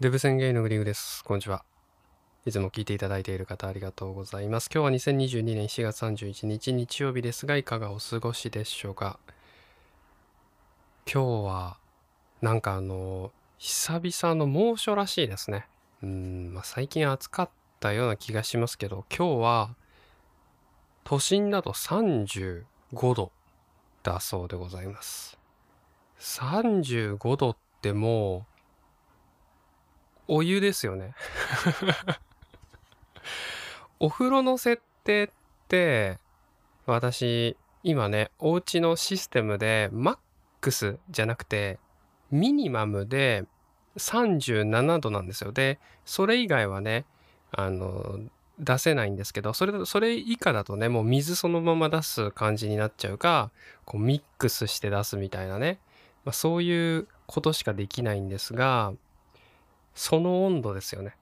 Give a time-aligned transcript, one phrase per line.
[0.00, 1.22] デブ宣言のグリグです。
[1.24, 1.62] こんにちは。
[2.46, 4.70] いつも聞いていただいている方ありがとうございます。
[4.74, 9.18] 今日は2022年4月31日日曜日ですが、いかがお過ごしでしょうか？
[11.04, 11.76] 今日は、
[12.40, 15.68] なんかあの、久々の猛暑らしいですね。
[16.02, 19.76] うん、まあ、最近暑かったような気がしますけど、今日は、
[21.04, 22.64] 都心だと35
[23.14, 23.32] 度
[24.02, 25.38] だそうでございます。
[26.20, 28.49] 35度ってもう、
[30.32, 31.12] お湯ですよね。
[33.98, 35.30] お風呂の設定っ
[35.66, 36.18] て
[36.86, 40.18] 私今ねお家のシステムでマッ
[40.60, 41.80] クスじゃなくて
[42.30, 43.44] ミニマムで
[43.96, 45.50] 37度なんですよ。
[45.50, 47.06] でそれ以外はね
[47.50, 48.20] あの
[48.60, 53.50] 出せないんですけどそれそれ以下だとねもう水そのまま出す感じになっちゃうか
[53.84, 55.80] こうミックスして出すみたいなね、
[56.24, 58.92] まあ、そういうことしかできないんですが
[59.94, 61.16] その温度ですよね。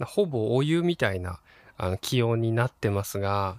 [0.00, 1.40] ほぼお湯みたいな
[1.78, 3.58] あの気温になってますが、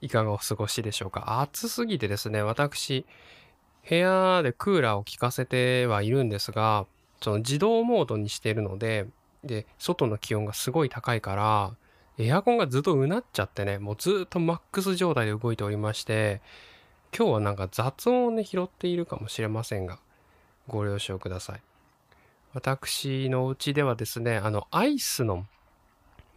[0.00, 1.40] いかがお過ごしでしょうか？
[1.40, 3.06] 暑すぎてですね、私、
[3.88, 6.86] 部屋でクーラーを効かせてはいるんですが、
[7.20, 9.06] その自動モードにしてるので、
[9.42, 11.74] で、外の気温がすごい高いから、
[12.18, 16.42] エアコンがずっとうなっちゃってね、もうずっとマックス状態で動いておりまして、
[17.16, 19.98] 今日はなんか雑音をね、拾っているかもしれませんが、
[20.66, 21.60] ご了承ください。
[22.54, 25.46] 私のうちではですね、あの、アイスの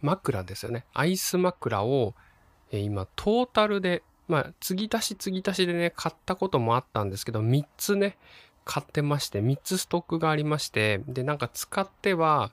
[0.02, 0.84] 枕ですよね。
[0.92, 2.14] アイス枕を、
[2.70, 8.16] え今、トータルで、まあ、継ぎ足し継ぎ足しでね、買ったこともあったんですけど、3つね、
[8.64, 12.52] 買ってまして、3つストックがありまして、で、なんか使っては、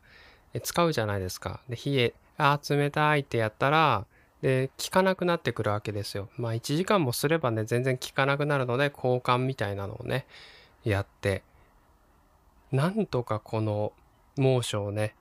[0.54, 1.62] え使うじゃないですか。
[1.70, 4.06] で、冷え、ああ冷たいってやったら、
[4.42, 6.30] で、効かなくなってくるわけですよ。
[6.38, 10.26] まあ、1時間もすればね、全然効かなくなるので、交換みたいなのをね、
[10.84, 11.44] やって、
[12.72, 13.94] なんとかこの
[14.38, 15.16] 猛暑をね、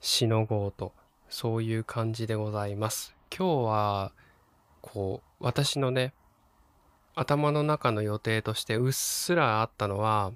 [0.00, 0.94] しのごうと、
[1.28, 3.14] そういう感じでございます。
[3.30, 4.12] 今日は、
[4.80, 6.14] こう、私のね、
[7.14, 10.32] 頭の中の予定としてうっすらあったのは、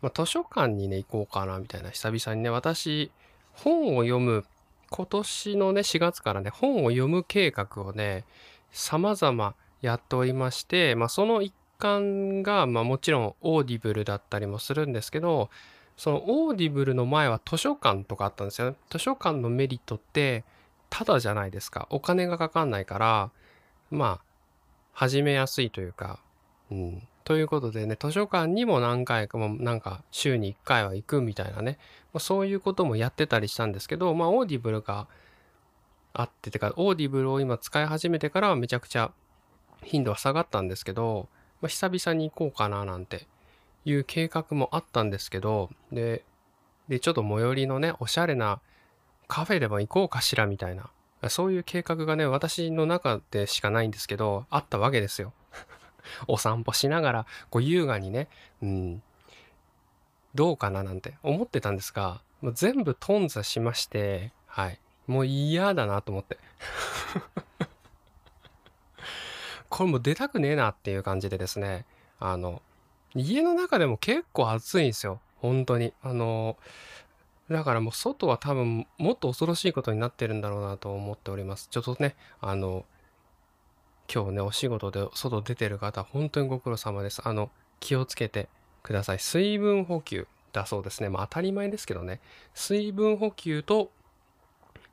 [0.00, 3.10] まあ、図書館にね、行こうかな、みたいな、久々にね、私、
[3.52, 4.44] 本を読む、
[4.90, 8.24] 今年のね、4月からね、本を読む計画をね、
[8.70, 15.50] 様々やっておりまして、まあ、その一環が、まあ、もちろん Audible だったりもするんですけど
[15.96, 18.76] その Audible の前は図書館とかあったんですよね。
[18.90, 20.44] 図書館のメリットって
[20.90, 21.86] ただじゃないですか。
[21.90, 23.30] お金がかかんないから
[23.90, 24.20] まあ
[24.92, 26.20] 始めやすいというか、
[26.70, 27.08] うん。
[27.24, 31.78] ということでね図書館にも何回かもなんか週に1回は行くみたいなね、
[32.12, 35.08] まあ、そういうこともやってたりしたんですけどまあ Audible が
[36.12, 39.10] あっててか Audible を今使い始めてからはめちゃくちゃ
[39.82, 41.28] 頻度は下がったんですけど
[41.66, 43.26] まあ、久々に行こうかななんて
[43.84, 46.24] いう計画もあったんですけど、で、
[46.88, 48.60] で、ちょっと最寄りのね、おしゃれな
[49.26, 50.90] カフェでも行こうかしらみたいな、
[51.28, 55.32] そういう計画がね、私の中でしかないんですけど、あったわけですよ。
[56.28, 58.28] お散歩しながら、こう優雅にね、
[58.62, 59.02] うん、
[60.36, 64.78] どうかななんて思ってたんですが、もう全部頓挫しまして、はい。
[65.08, 66.38] もう嫌だなと思って。
[69.68, 71.84] これも出たくねえなっていう感じでですね、
[72.18, 72.62] あの、
[73.14, 75.20] 家の中でも結構暑いんですよ。
[75.36, 75.92] 本当に。
[76.02, 76.56] あの、
[77.50, 81.68] だからもう外は多分もっと恐ろしいことになってるんだろうなと思っております。
[81.70, 82.84] ちょっとね、あの、
[84.12, 87.22] 今日ね、お仕事で外出てる方、本当にご苦労様です。
[87.24, 87.50] あの、
[87.80, 88.48] 気をつけて
[88.82, 89.18] ください。
[89.18, 91.08] 水分補給だそうですね。
[91.08, 92.20] まあ当たり前ですけどね。
[92.54, 93.90] 水分補給と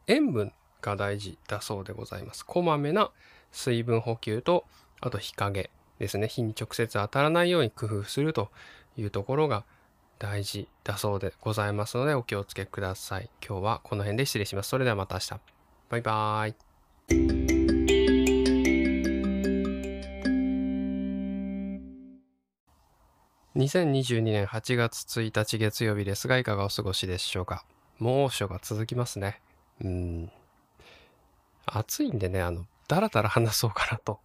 [0.08, 2.46] 塩分が大事だそうでございます。
[2.46, 3.12] こまめな
[3.53, 4.66] 水分補給と
[5.00, 5.69] あと日陰
[6.00, 6.28] ですね。
[6.28, 8.50] 日に直接当たらないように工夫すると
[8.97, 9.64] いうところが
[10.19, 13.30] 大事だそうでございますのでお気をつけください。
[13.47, 14.69] 今日はこの辺で失礼します。
[14.69, 15.40] それではまた明日。
[15.90, 16.56] バイバーイ
[23.56, 27.66] 2022年8月1日月曜日ですがいかがお過ごしでしょうか。
[28.00, 29.42] 猛暑が続きますね。
[29.81, 30.31] うん。
[31.66, 34.19] 暑いんでねあのだらだら話そうかなと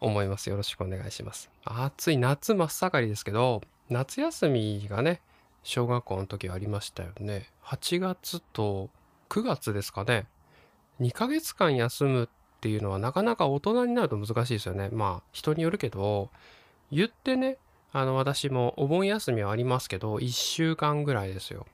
[0.00, 0.48] 思います。
[0.48, 1.50] よろしくお願いします。
[1.64, 3.60] 暑い夏真っ盛りですけど、
[3.90, 5.20] 夏休みがね、
[5.62, 7.50] 小学校の時ありましたよね。
[7.62, 8.88] 8月と
[9.28, 10.26] 9月ですかね。
[10.98, 12.28] 2ヶ月間休むっ
[12.62, 14.88] ていうのはなかなか大人になると難しいですよね。
[14.90, 16.30] まあ人によるけど、
[16.90, 17.58] 言ってね、
[17.92, 21.66] あの私もお盆休みはありますけど、1週間ぐらいですよ。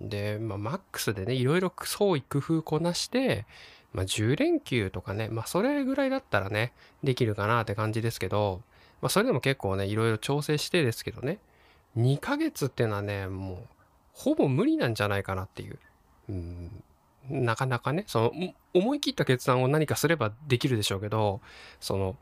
[0.00, 3.44] で、まあマックスでね、いろいろ創意工夫こなして、
[3.92, 6.72] まあ、10連休とかね、まあ、それぐらいだったらね、
[7.02, 8.62] できるかなって感じですけど、
[9.00, 11.38] まあ、それでも結構ね、いろいろ調整してですけどね、
[11.96, 13.58] 2ヶ月っていうのはね、もう、
[14.12, 15.78] ほぼ無理なんじゃないかなっていう。
[16.28, 16.82] うん
[17.30, 21.40] なかなかね、その、思い切った決断を何かすればできるでしょうけど、
[21.80, 22.16] その、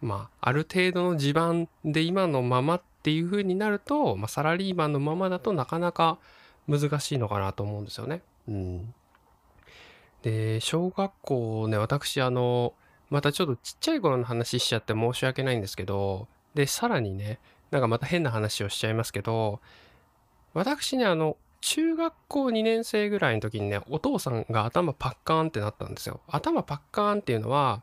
[0.00, 6.18] まあ、ある程度の地盤で今のままっていう風になると、まあ、サラリーマンのままだとなかなか
[6.68, 8.22] 難しいのかなと思うんですよね。
[8.48, 8.94] うん。
[10.24, 12.72] で、小学校ね、私、あの、
[13.10, 17.38] またちょっとちっちゃい頃の話しちゃって申し訳ないんですけど、で、さらにね、
[17.70, 19.60] なんかまた変な話をしちゃいますけど、
[20.54, 26.20] 私ね、あの、中学校2年生ぐらいの時にね、お父さんが頭パッカーンってなったんですよ。
[26.26, 27.82] 頭パッカーンっていうのは、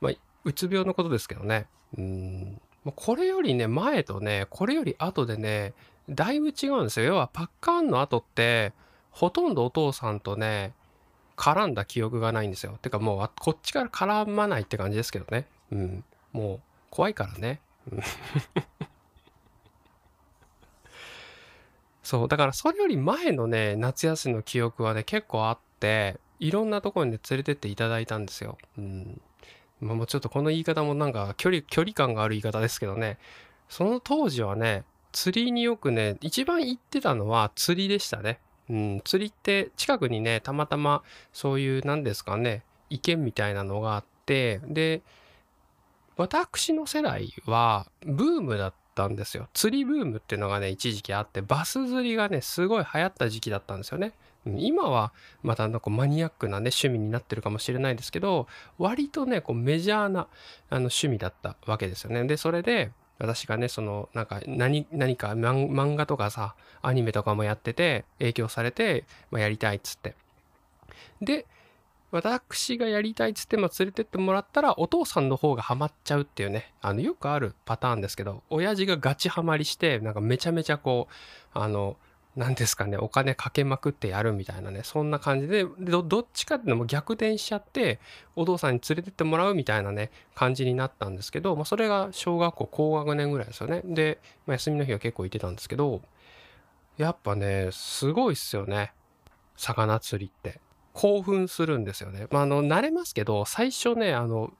[0.00, 0.12] まあ、
[0.44, 1.66] うつ病のことですけどね。
[1.98, 2.60] うん。
[2.96, 5.74] これよりね、前とね、これより後でね、
[6.08, 7.06] だいぶ違うんですよ。
[7.06, 8.72] 要はパッカーンの後って、
[9.10, 10.72] ほとんどお父さんとね、
[11.36, 12.78] 絡んだ記憶がないんですよ。
[12.82, 15.46] てかもう、こっちから絡まないって感じですけどね。
[15.72, 16.04] うん。
[16.32, 16.60] もう、
[16.90, 17.60] 怖いからね。
[22.02, 28.58] そう、だからそれより前のね、夏休みの記憶はね、結構あって、いろんなところにね、連れてっていただいたんですよ。
[28.76, 29.20] うん。
[29.80, 33.18] まあ、もうちょっとこの言い方もなんか距離、距離感がある言い方ですけどね、
[33.68, 38.38] その当時はね、釣りによくね、一番行ってたのは釣りでしたね。
[38.70, 41.02] うん、釣りって近くにね、たまたま
[41.32, 45.02] そういう何ですかね、池みたいなのがあって、で、
[46.16, 49.48] 私の世代はブームだっったんですよ。
[49.52, 54.12] 釣りブームっていうのがね、一時期あって、バス釣りがね、すごい流行った時期だったんですよね。
[54.46, 55.12] 今は
[55.42, 58.46] またなんかマニアックなね、趣味になってるかもしれないですけど、
[58.78, 60.28] 割とね、こうメジャーな
[60.70, 62.24] あの趣味だったわけですよね。
[62.24, 70.14] で、それで、私がね、その、なんか何、何か漫画とかさ、アニメとかもやってて、影響されて、まあ、やりたいっつって。
[71.20, 71.46] で、
[72.14, 81.96] 私がやりたいっつっても連れてってもらったらお父さんの方がハマっちゃうっていうねあのよくあるパターンですけど親父がガチハマりしてなんかめちゃめちゃこうあの
[82.36, 88.00] 何ですかねお金かけまくってやるみたいなねそんな感じでどっちかっていうのも逆転しちゃって
[88.36, 96.02] お父さんに連れてってもらうみたいなね感じになったんですけど、まあ、それが小学校高学年ぐらいですよねで、まあ、休みの日は結構行ってたんですけど
[96.96, 98.92] やっぱねすごいっすよね
[99.56, 100.60] 魚釣りって
[100.94, 102.28] 興奮するんですよね。
[102.30, 104.52] まあ、あの、慣れますけど、最初ね、あの、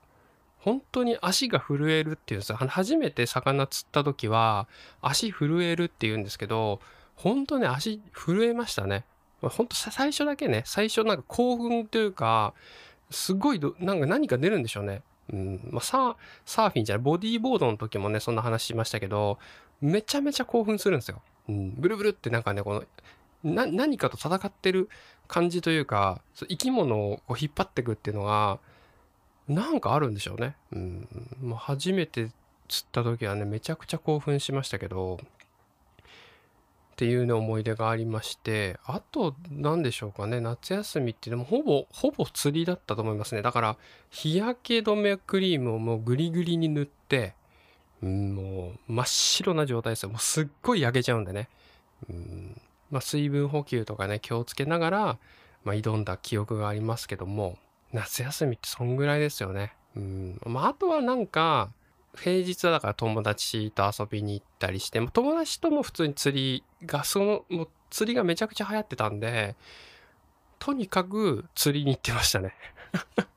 [0.59, 2.57] 本当に足が震えるっていうんですよ。
[2.57, 4.67] 初めて魚釣った時は、
[5.01, 6.81] 足震えるっていうんですけど、
[7.17, 9.05] 本当ね、足震えましたね。
[9.41, 12.55] 本当最初だけね、最初なんか興奮というか、
[13.11, 15.03] すごいなんか何か出るんでしょうね。
[15.33, 19.39] うんまあ、サーフィンじゃない、ボディーボードの時もね、そんな話しましたけど、
[19.81, 21.23] めちゃめちゃ興奮するんですよ。
[21.49, 22.85] うん、ブルブルってなんかね、この
[23.45, 24.89] な何かと戦ってる
[25.29, 28.59] 感じというか生き物をこう引っ張っていくっていうのが
[29.47, 30.57] なんかあるんでしょうね。
[30.73, 31.09] うん、
[31.43, 32.31] もう初めて
[32.69, 35.21] 釣った時はねめちゃくちゃ興奮しましたけど
[36.95, 43.43] っていうね思い出がありましてあと何でしょうかね夏休みってでもほぼほぼ釣りだったと思いますね。
[43.43, 43.77] だから
[44.11, 47.35] 日焼け止めクリームをもうグリグリに塗って、
[48.01, 50.11] もう真っ白な状態ですよ。
[50.11, 51.49] もうすっごい焼けちゃうんでね、
[52.09, 52.61] うん
[52.93, 55.19] まあ、水分補給とかね気をつけながら、
[55.65, 57.59] まあ、挑んだ記憶がありますけども
[57.93, 59.75] 夏休みってそんぐらいですよね。
[59.97, 61.71] うんまあ、あとはなんか
[62.17, 69.57] 平日はだから友達と遊びに行ったりして友達とも普通に釣りがそのもう釣りがめちゃくちゃ流行ってたんで
[70.59, 72.55] とにかく釣りに行ってましたね。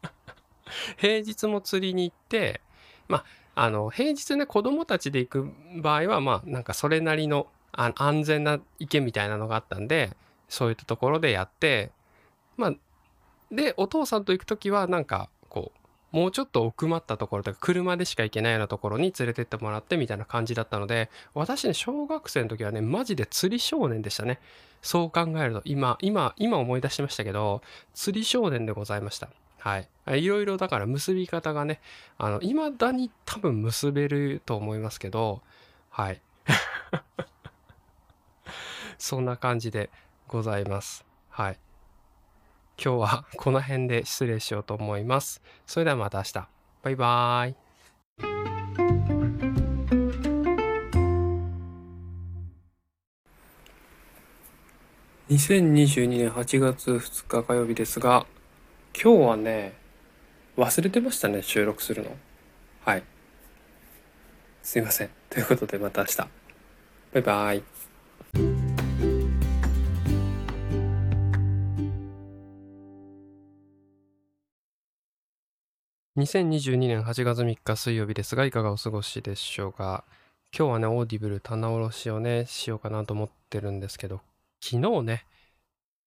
[0.98, 2.62] 平日も釣りに行って
[3.08, 3.18] ま
[3.56, 10.16] ああの平日ね子供たちで行く場合はまあなんかそれなりのあ安全な池みたいなのがあったんで
[10.48, 11.92] そういったところでやって
[12.56, 12.74] まあ
[13.52, 15.30] でお父さんと行く時はなんか
[16.12, 24.40] もうちょっと奥まったところとか車でしか行けないようなところに連れてってもらってみたいな感じだったので私ね小学生の時はねマジで釣り少年でしたね
[24.82, 27.62] そう考えると今今今思い出しましたけど
[27.94, 31.82] 釣り少年でございましたはいいろいろだから結び方がね
[32.18, 35.42] あの未だに多分結べると思いますけど
[35.90, 36.22] はい
[38.98, 39.90] そんな感じで
[40.28, 41.06] ございます。
[41.30, 41.60] はい。
[42.84, 45.42] 今日はこの辺で失礼しようと思います。
[45.66, 46.48] それではまた明日。
[46.84, 47.56] バイバーイ。
[55.30, 58.28] 2022年8月2日火曜日ですが、
[58.94, 59.74] 今日はね、
[60.56, 62.16] 忘れてましたね、収録するの。
[62.86, 63.04] はい。
[64.62, 65.10] すいません。
[65.32, 66.18] ということでまた明日。
[66.18, 66.28] バ
[67.16, 67.77] イバーイ。
[76.18, 80.04] 2022年8月3日水曜日ですが、いかがお過ごしでしょうか？
[80.52, 84.22] 今日はね、 Audible 棚卸しをね、しようかなと思ってるんですけど、
[84.60, 85.26] 昨日ね、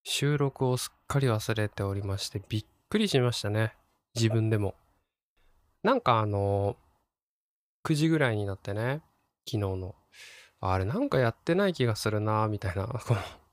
[0.02, 3.72] 収録をすっかり忘れておりまして、びっくりしましたね。
[4.16, 4.74] 自分でも。
[5.84, 6.76] なんかあの、
[7.84, 9.02] 9時ぐらいになってね、
[9.46, 9.94] 昨日の。
[10.60, 12.88] あれなんかやってない気がするなみたいな。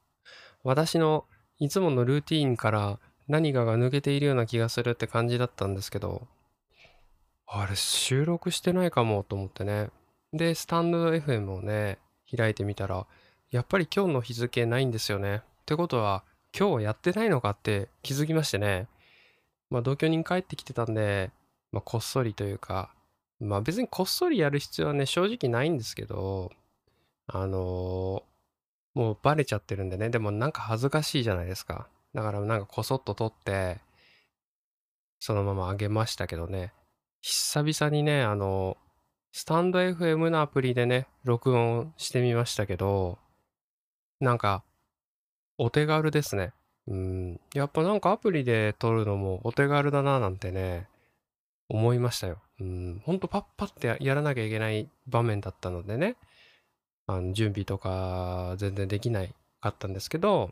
[0.64, 1.26] 私の
[1.60, 6.28] いつものルーティーンから何かが抜けているような気がするって感じだったんですけど、
[7.48, 9.90] あれ収録してないかもと思ってね。
[10.34, 11.98] で、スタンド FM をね、
[12.36, 13.08] 開いてみたら、
[13.52, 15.38] やっぱり今日の日付ないんですよね。
[15.38, 16.24] ってことは、
[16.58, 18.88] 今日やってないのかって気づきましてね。
[19.70, 21.32] まあ同居人帰ってきてたんで、
[21.72, 22.94] まあこっそりというか、
[23.40, 26.52] まあ別にこっそりやる必要はね、正直ないんですけど、
[27.28, 31.88] あのー、もうバレちゃってるんでね、でもなんか恥ずかしいじゃないですか。
[32.14, 33.80] だからなんかこそっと撮って、
[35.20, 36.74] そのままあげましたけどね。
[37.22, 38.78] 久々にね、あの、
[39.32, 43.18] スタンド FM のアプリでね、録音してみましたけど、
[44.20, 44.64] なんか、
[45.58, 46.54] お手軽ですね。
[46.88, 47.40] うん。
[47.54, 50.88] やっぱなんかアプリで撮るのもお手軽だななんてね、
[51.70, 52.40] 思いましたよ。
[52.60, 53.02] うん。
[53.06, 56.16] ほんとパッパってやらなきゃいけない場面だったのでね、
[57.08, 60.52] あの準備とか全然できないかったんですけど、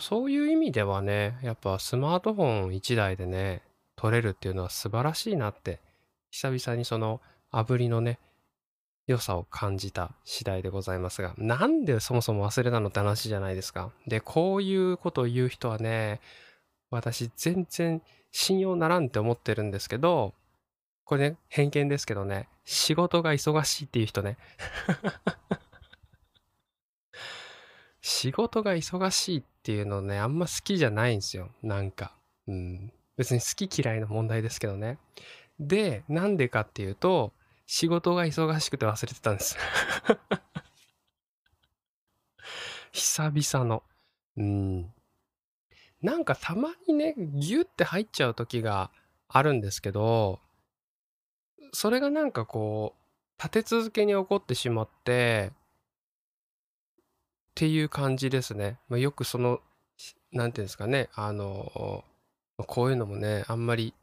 [0.00, 3.62] そういう意味ではね、やっぱスマートフォン1台でね、
[3.96, 5.80] 撮れるっていうのは素晴らしいなって、
[6.30, 7.20] 久々にその
[7.52, 8.18] 炙りのね、
[9.06, 13.90] 良さを感じた次第でございますが、なんでそもそも忘れたのって話じゃないですか。
[14.06, 16.20] で、こういうことを言う人はね、
[16.90, 20.34] 私全然信用ならんって思ってるんですけど、
[21.04, 24.38] これね、偏見ですけどね、仕事が忙しいっていう人ね。
[28.00, 31.50] 仕事が忙しいっていうのね、あんま好きじゃないんですよ。
[31.62, 32.16] なんか。
[32.46, 32.92] うん。
[33.22, 34.98] 別に好き嫌いの問題ですけどね。
[35.60, 37.32] で、なんでかっていうと、
[37.66, 39.56] 仕事が忙しくて忘れてたんです
[42.90, 43.84] 久々の。
[44.36, 44.92] うん。
[46.02, 48.90] なんかたまにね、ギュって入っちゃう時が
[49.28, 50.40] あるんですけど、
[51.72, 53.02] それがなんかこう、
[53.40, 55.54] 立て続けに起こってしまって、っ
[57.54, 58.80] ていう感じですね。
[58.88, 59.60] まあ、よくその、
[60.32, 62.04] なんていうんですかね、あの、
[62.64, 63.94] こういうのもね、あんまり、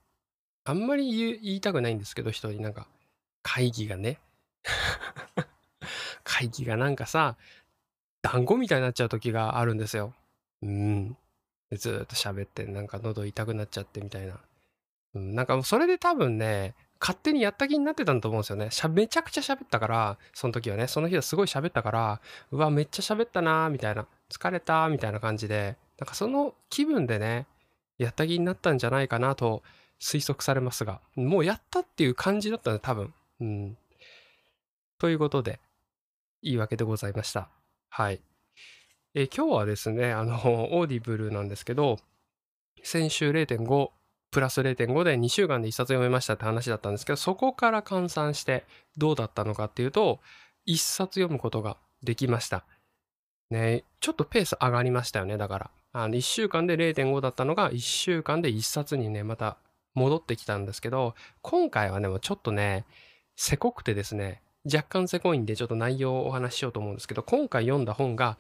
[0.66, 2.88] あんまり言いたくないんですけど、人になんか、
[3.42, 4.20] 会議がね
[6.24, 7.38] 会議がなんかさ、
[8.22, 10.14] 団子みたいになっちゃう時があるんですよ。
[10.62, 11.18] うん。
[11.70, 14.40] でずーっと喋って、なんか喉痛くなっちゃってみたいな。
[15.16, 18.72] うん、なんかもうそれで多分ね、勝手にやった気になってたんだと思うんですよね。
[18.72, 27.48] しゃめちゃくちゃ喋ったから、その時はね、その日はすごい喋ったから、うわ、めっちゃ喋ったなーみたいな、疲れたーみたいな感じで、なんかその気分でね、
[28.00, 29.62] やった気になったんじゃないかなと
[30.02, 33.14] 推測されますが、もうやったっていう感じだったね、多分。
[33.42, 33.78] うん。
[34.98, 35.60] ということで、
[36.42, 37.50] 言い訳でございました。
[37.90, 38.22] はい。
[39.14, 40.36] え今日はですね、あの、
[40.74, 42.00] Audible なんですけど、
[42.84, 43.90] 先週0.5、
[44.32, 48.66] プラス0.5で2週間で1冊読めましたって話だったんですけど、そこから換算して
[48.98, 50.20] どうだったのかっていうと、
[50.68, 52.64] 1冊読むことができました。
[53.50, 55.72] ね、ちょっとペース上がりましたよね、だから。
[55.92, 59.58] あの1週間で0.5だったのが1週間で1冊にね、また
[59.96, 62.86] 戻ってきたんですけど、今回はね、もちょっとね、
[63.36, 68.38] せこくてですね、若干せこいんでちょっと内容をお話ししようと思うんですけど、今回読んだ本が、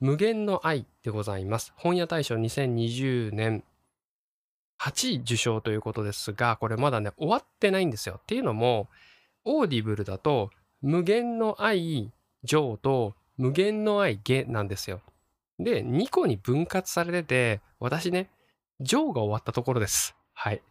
[0.00, 1.72] ムゲンの iでございます。
[1.76, 3.62] 本屋大賞2020年
[4.82, 8.16] 8位受賞ということですが、これまだね、終わってないんですよ。
[8.18, 8.88] っていうのも、
[9.44, 12.10] Audible だと、ムゲンの i
[12.42, 15.00] 上とムゲンの i下なんですよ。
[15.58, 18.30] で、2個に分割されてて、私ね、
[18.80, 20.16] 上が終わったところです。
[20.32, 20.62] はい。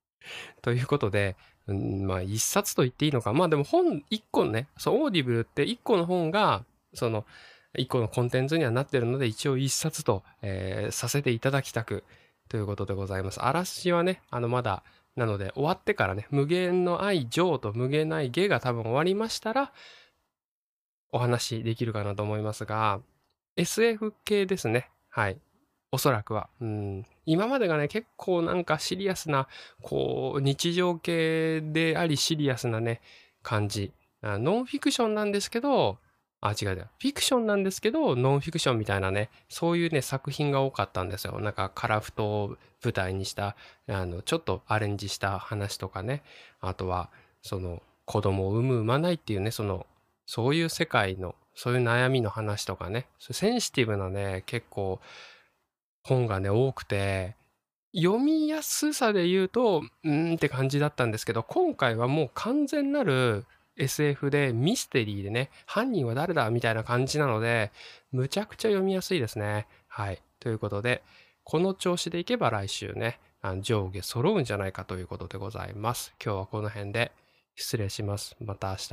[0.62, 3.32] ということで、うん、まあ一冊と言っていいのか。
[3.32, 6.64] まあでも本1個のね、そう、 Audible って1個の本が、
[6.94, 7.24] その、
[7.78, 12.04] 1個のコンテンツにはなってるので、一応1冊と、えー、させていただきたく、
[12.48, 13.44] ということでございます。
[13.44, 14.84] 嵐はね、あのまだ、
[15.16, 19.72] なので終わってからね、無限の愛上と無限の愛下が多分終わりましたら、
[21.10, 23.00] お話できるかなと思いますが、
[23.56, 24.90] SF 系ですね。
[25.08, 25.38] はい。
[25.92, 26.48] おそらくは。
[26.60, 27.06] うん。
[27.24, 29.48] 今までがね、結構なんかシリアスな、
[29.82, 33.00] こう、日常系でありシリアスなね、
[33.42, 33.92] 感じ。
[34.22, 35.98] ノンフィクションなんですけど、
[36.40, 36.76] あ、違う違う。
[36.76, 41.40] フィクションなんですけど、ノンフィクションみたいなね、そういうね、作品が多かったんですよ。
[41.40, 43.56] なんか、カラフトを舞台にした、
[43.88, 46.22] あの、ちょっとアレンジした話とかね。
[46.60, 47.10] あとは、
[47.42, 49.86] その、子供を産む、産まないっていうね、その、
[50.26, 53.06] そういう世界の、そういう悩みの話とかね。
[53.18, 55.00] センシティブなね、結構、
[56.04, 57.34] 本がね、多くて、
[57.94, 63.46] 読みやすさで言うと、うんって感じだったんですけど、今回はもう完全なる
[63.78, 67.72] SF でミステリーでね、犯人は誰だみたいな感じなので、
[68.12, 69.66] むちゃくちゃ読みやすいですね。
[69.88, 70.22] はい。
[70.40, 71.02] ということで、
[71.42, 73.18] この調子でいけば来週ね、
[73.62, 76.14] 上下揃うんじゃないかということでございます。
[76.22, 77.12] 今日はこの辺で
[77.54, 78.36] 失礼します。
[78.40, 78.90] また明日。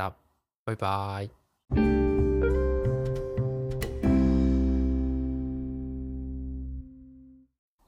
[0.65, 2.12] バイバーイ。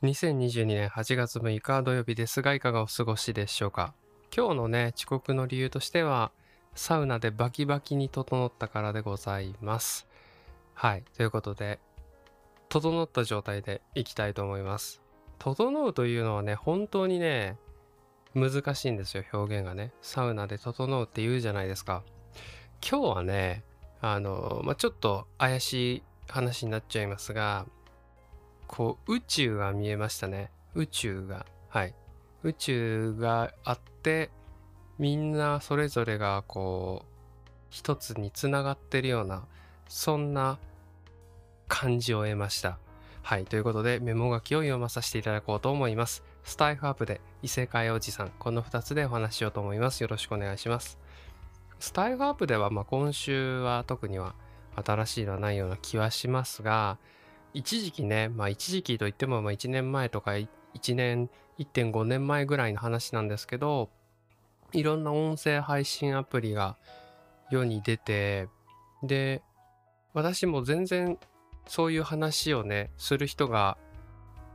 [0.05, 3.95] 2022年8月6日土曜日ですがいかがお過ごしでしょうか？
[4.35, 6.31] 今日のね遅刻の理由としては
[6.75, 10.05] サウナでバキバキに整ったからでございます。
[10.75, 11.79] はいということで
[12.69, 15.01] 整った状態でいきたいと思います。
[15.39, 17.57] 整うというのはね本当にね
[18.35, 19.91] 難しいんですよ表現がね。
[20.01, 22.03] サウナで整うって言うじゃないですか。
[22.87, 23.63] 今日はね
[24.01, 27.65] あの、まあ、ちょっと怪しい話になっちゃいますが
[28.67, 31.93] こう宇宙が見えましたね宇宙がはい
[32.43, 34.29] 宇宙があって
[34.97, 37.11] みんなそれぞれがこう
[37.69, 39.45] 一つにつながってるような
[39.87, 40.57] そんな
[41.67, 42.77] 感じを得ました
[43.25, 43.45] はい。
[43.45, 46.23] ということで、メモ書きを読まさせていただこうと思います。
[46.43, 48.29] スタイフアップで異世界おじさん。
[48.37, 50.01] この2つでお話ししようと思います。
[50.01, 50.99] よろしくお願いします。
[51.79, 54.35] スタイフアップでは、ま、今週は特には
[54.75, 56.99] 新しいのはないような気はしますが、
[57.55, 60.47] 一時期ね、まあ一時期といっても、まあ1年前とか1
[60.95, 63.89] 年、1.5年前ぐらいの話なんですけど、
[64.73, 66.77] いろんな音声配信アプリが
[67.49, 68.49] 世に出て、
[69.01, 69.41] で、
[70.13, 71.17] 私も全然
[71.67, 73.77] そういう話をねする人が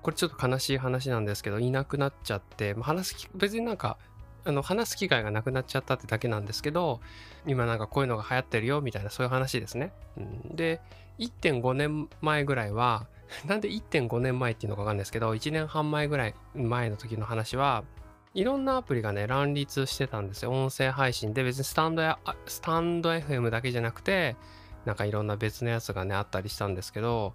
[0.02, 3.98] これちょっと悲しい話なんですけどいなくなっちゃって、まあ、話す別になんか
[4.44, 7.00] あの話す機会がなくなっちゃったってだけなんですけど
[7.46, 9.92] 今なんかこういうのが流行ってるよみたいなそういう話ですね。
[10.16, 10.80] うん、で
[11.20, 13.06] 1.5年前ぐらいは
[13.46, 17.84] なんで1.5年前っていうのかわかんないですけど1年半前ぐらい前の時の話は
[18.34, 20.52] いろんなアプリがね乱立してたんですよ。
[20.52, 24.36] 音声配信で別にスタンドやスタンド FM だけじゃなくて
[24.84, 27.34] なんかいろんな別のやつがねあったりしたんですけど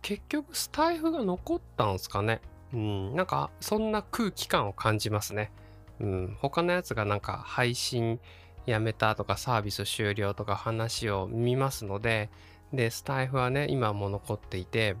[0.00, 2.40] 結局スタイフが残ったんですかね。
[2.72, 5.52] うんなんかそんな空気感を感じますね。
[6.00, 8.18] うん他のやつがなんか配信
[8.64, 12.30] やめたとかサービス終了とか話を見ますので
[12.72, 14.96] でスタイフはね今も残っていて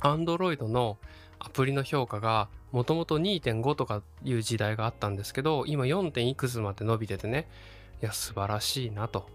[0.00, 0.98] Android の
[1.38, 6.20] アプリの評価がもともと2.5とかいう時代があったんですけど今 4.
[6.20, 7.48] いくつまで伸びててね
[8.02, 9.28] いや素晴らしいなと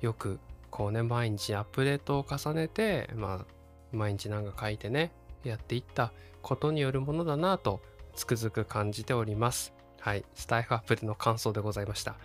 [0.00, 0.38] よく
[0.70, 3.46] こうね毎日アップデートを重ねてまあ
[3.92, 5.12] 毎日なんか書いてね
[5.44, 7.80] やっていったことによるものだなと
[8.14, 12.16] つくづく感じておりますはいスタイフアップでの感想でございました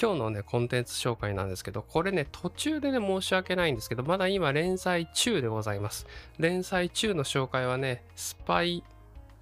[0.00, 6.06] 今日のねコンテンツ紹介なんですけどこれね途中でね申し訳ないんですけどまだ今連載中でございます
[6.38, 8.84] 連載中の紹介はねスパイ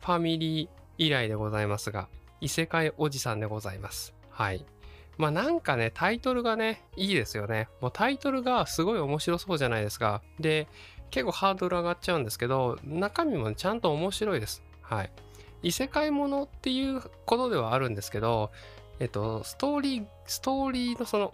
[0.01, 2.09] ファミリー以来でございますが
[2.41, 4.65] 異世界おじさんでございますはい
[5.19, 7.69] まあなんかね、タイトルがね、いいですよね。
[7.81, 10.23] もうタイトルがすごい面白そうじゃないですか。
[10.39, 10.69] で、
[11.11, 14.63] 結構ハードル上がっちゃうんですけど、中身もちゃんと面白いです。
[14.83, 15.11] はい。
[15.63, 18.51] 異世界ものっていうことではあるんですけど、
[19.01, 21.33] えっと、ストーリー、ストーリーのその、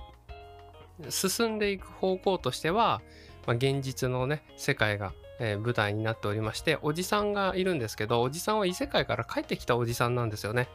[1.09, 3.03] 進んでいく方向としては、
[3.47, 10.69] まあ、現実のね、世界が、えー、舞台になっておりまして、おじさんがいるんですけど、おじさんは異世界から帰ってきたおじさんなんですよね。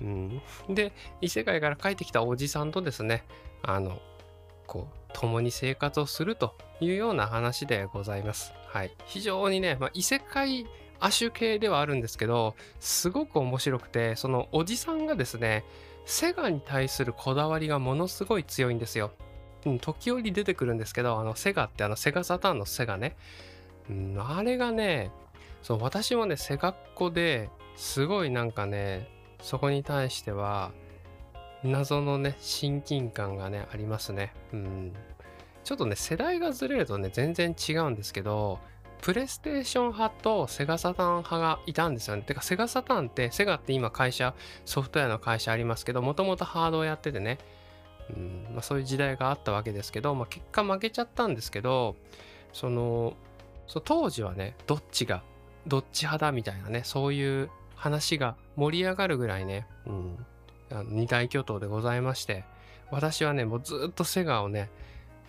[0.00, 3.24] うん、で異世界から帰ってきたおじさんとですね
[3.62, 4.00] あの
[4.66, 8.52] こう共に生活をするというような話でございます。
[8.66, 10.66] はい、非常にね、まあ、異世界
[11.00, 15.64] 亜種系ではあるんですけどすごく面白くてそのおじさんがですね
[16.08, 19.12] セガに対するこだわりがものすごい強いんですよ。
[19.66, 23.14] うん、時折出てくるんですけどあのセガってあのセガサターンのセガね、
[23.90, 25.10] うん、あれがね
[25.62, 29.06] そう私もねセガっ子ですごいなんかね
[29.42, 30.72] そこに対しては
[31.62, 34.32] 謎のね親近感がねありますね。
[34.54, 34.92] うん。
[35.62, 38.60] ちょっとね世代がずれるとね全然違うんですけど
[39.00, 42.22] プレステーション派とセガサターン派がいたんですよね。
[42.22, 44.34] てかセガサターンってセガって今会社
[44.64, 47.38] ソフトウェアの会社ありますけどもともとハードをやっててね、
[48.10, 51.96] うんまあ、そういう時代があったわけですけど、まあ、結果負けちゃったんですけど
[52.52, 53.14] その
[53.66, 55.22] そ当時はねどっちが
[55.66, 60.26] どっち派だみたいなねそういう話が盛り上がるぐらいね、うん、
[60.70, 62.44] あの二大巨頭でございまして、
[62.90, 64.70] 私はね、もうずっとセガをね、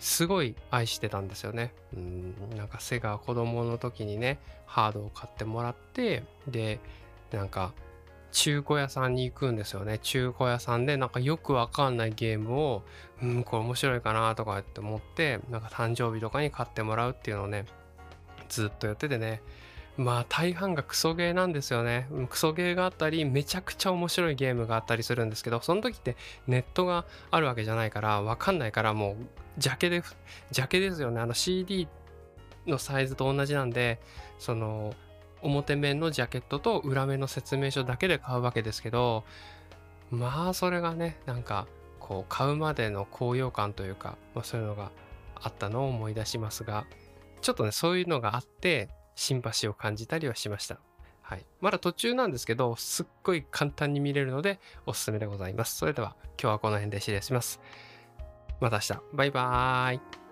[0.00, 1.72] すごい愛してたんですよね。
[1.94, 6.80] うん、なんかセガ子供の時にね、ハードを買ってもらって、で、
[7.30, 7.72] なんか
[8.32, 9.98] 中古屋さんに行くんですよね。
[9.98, 12.82] 中古屋さんでなんかよくわかんないゲームを、
[13.22, 17.66] うん、これ面白いかなとかって思って、なんか誕生日とかに買ってもらうっていうのをね、
[18.48, 19.42] ずっとやっててね、
[19.96, 22.08] まあ大半がクソゲーなんですよね。
[22.28, 29.16] クソゲーがあったり、めちゃくちゃ面白いゲームがあったりするんですけど、その時ってネットがあるわけじゃないから、わかんないからもう、
[29.58, 30.02] ジャケで、
[30.50, 31.20] ジャケですよね。
[31.20, 31.88] あの CD
[32.66, 34.00] のサイズと同じなんで、
[34.38, 34.94] その、
[35.42, 39.24] 表面のジャケットと裏面の説明書だけで買うわけですけど、
[40.10, 41.66] まあそれがね、なんか、
[41.98, 44.90] こう、買うまでの高揚感というか、まあそういうのが
[45.34, 46.86] あったのを思い出しますが、
[47.40, 48.88] ちょっとね、そういうのがあって、
[49.20, 50.78] シンパシーを感じたりはしました。
[51.20, 51.44] はい。
[51.60, 55.76] まだ途中なんですけど、すっごい簡単に見れるので、おすすめでございます。
[55.76, 57.60] それでは、今日はこの辺で失礼します。
[58.60, 59.00] また明日。
[59.12, 60.29] バイバーイ。